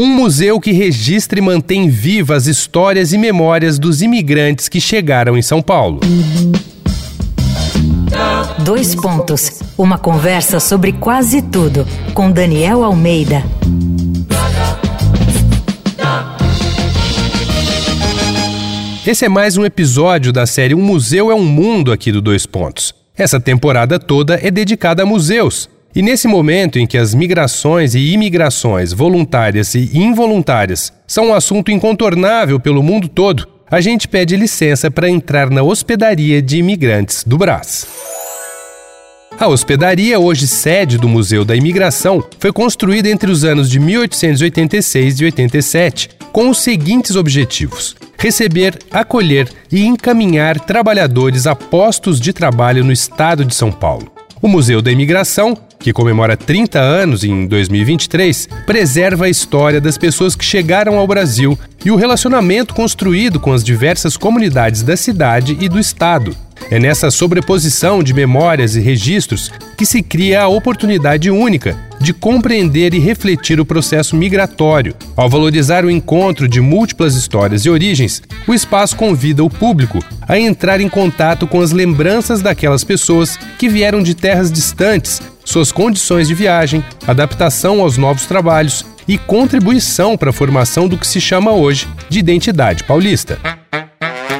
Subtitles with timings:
[0.00, 5.36] Um museu que registra e mantém vivas as histórias e memórias dos imigrantes que chegaram
[5.36, 6.00] em São Paulo.
[8.64, 9.60] Dois pontos.
[9.76, 13.44] Uma conversa sobre quase tudo com Daniel Almeida.
[19.06, 22.46] Esse é mais um episódio da série Um Museu é um Mundo aqui do Dois
[22.46, 22.94] Pontos.
[23.14, 25.68] Essa temporada toda é dedicada a museus.
[25.94, 31.72] E nesse momento em que as migrações e imigrações voluntárias e involuntárias são um assunto
[31.72, 37.36] incontornável pelo mundo todo, a gente pede licença para entrar na hospedaria de imigrantes do
[37.36, 37.86] Brás.
[39.38, 45.20] A hospedaria, hoje sede do Museu da Imigração, foi construída entre os anos de 1886
[45.20, 52.84] e 87, com os seguintes objetivos: receber, acolher e encaminhar trabalhadores a postos de trabalho
[52.84, 54.12] no estado de São Paulo.
[54.42, 60.36] O Museu da Imigração, que comemora 30 anos em 2023, preserva a história das pessoas
[60.36, 65.68] que chegaram ao Brasil e o relacionamento construído com as diversas comunidades da cidade e
[65.68, 66.36] do estado.
[66.70, 72.94] É nessa sobreposição de memórias e registros que se cria a oportunidade única de compreender
[72.94, 74.94] e refletir o processo migratório.
[75.16, 80.38] Ao valorizar o encontro de múltiplas histórias e origens, o espaço convida o público a
[80.38, 86.28] entrar em contato com as lembranças daquelas pessoas que vieram de terras distantes, suas condições
[86.28, 91.52] de viagem, adaptação aos novos trabalhos e contribuição para a formação do que se chama
[91.52, 93.38] hoje de identidade paulista.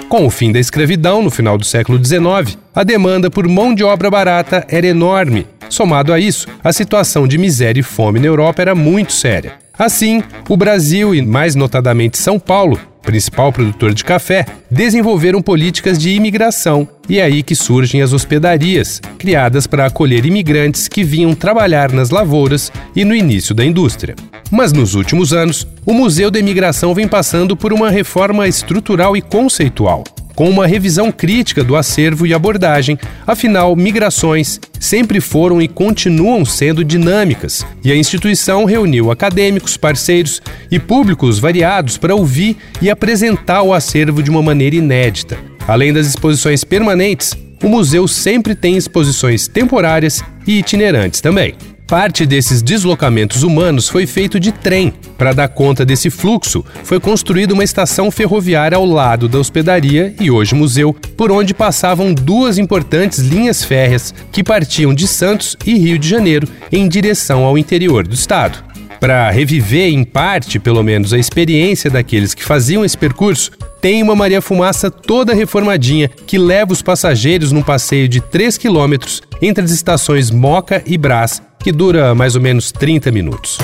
[0.08, 3.84] Com o fim da escravidão no final do século XIX, a demanda por mão de
[3.84, 5.46] obra barata era enorme.
[5.70, 9.54] Somado a isso, a situação de miséria e fome na Europa era muito séria.
[9.78, 16.10] Assim, o Brasil e, mais notadamente, São Paulo principal produtor de café, desenvolveram políticas de
[16.10, 21.92] imigração e é aí que surgem as hospedarias, criadas para acolher imigrantes que vinham trabalhar
[21.92, 24.14] nas lavouras e no início da indústria.
[24.50, 29.22] Mas nos últimos anos, o Museu da Imigração vem passando por uma reforma estrutural e
[29.22, 30.04] conceitual
[30.40, 36.82] com uma revisão crítica do acervo e abordagem, afinal, migrações sempre foram e continuam sendo
[36.82, 40.40] dinâmicas, e a instituição reuniu acadêmicos, parceiros
[40.70, 45.36] e públicos variados para ouvir e apresentar o acervo de uma maneira inédita.
[45.68, 51.54] Além das exposições permanentes, o museu sempre tem exposições temporárias e itinerantes também.
[51.90, 54.94] Parte desses deslocamentos humanos foi feito de trem.
[55.18, 60.30] Para dar conta desse fluxo, foi construída uma estação ferroviária ao lado da hospedaria e
[60.30, 65.98] hoje museu, por onde passavam duas importantes linhas férreas que partiam de Santos e Rio
[65.98, 68.62] de Janeiro em direção ao interior do estado.
[69.00, 74.14] Para reviver, em parte, pelo menos, a experiência daqueles que faziam esse percurso, tem uma
[74.14, 79.72] Maria Fumaça toda reformadinha que leva os passageiros num passeio de 3 quilômetros entre as
[79.72, 83.58] estações Moca e Brás que dura mais ou menos 30 minutos.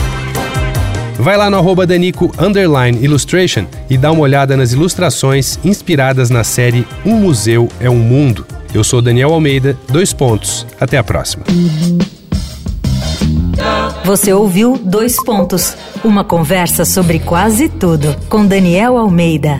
[1.19, 2.31] Vai lá no arroba Danico
[3.01, 8.47] Illustration e dá uma olhada nas ilustrações inspiradas na série Um Museu é um Mundo.
[8.75, 10.67] Eu sou Daniel Almeida, dois pontos.
[10.79, 11.45] Até a próxima.
[14.05, 15.75] Você ouviu Dois Pontos
[16.05, 19.59] uma conversa sobre quase tudo com Daniel Almeida.